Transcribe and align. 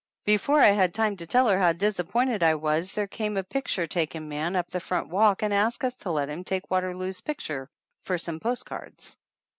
Before 0.25 0.59
I 0.59 0.69
had 0.71 0.95
time 0.95 1.15
to 1.17 1.27
tell 1.27 1.47
her 1.47 1.59
how 1.59 1.73
disap 1.73 2.09
pointed 2.09 2.41
I 2.41 2.55
was 2.55 2.91
there 2.93 3.05
came 3.05 3.37
a 3.37 3.43
picture 3.43 3.85
taking 3.85 4.27
man 4.27 4.55
up 4.55 4.71
the 4.71 4.79
front 4.79 5.09
walk 5.09 5.43
and 5.43 5.53
asked 5.53 5.83
us 5.83 5.93
to 5.97 6.09
let 6.09 6.27
him 6.27 6.43
take 6.43 6.71
Waterloo's 6.71 7.21
picture 7.21 7.69
for 8.01 8.17
some 8.17 8.39
post 8.39 8.65
cards. 8.65 9.15